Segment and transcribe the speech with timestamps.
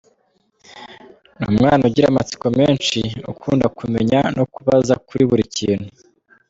[1.37, 2.99] Ni umwana ugira amatsiko menshi,
[3.31, 5.89] ukunda kumenya no kubaza kuri buri kintu.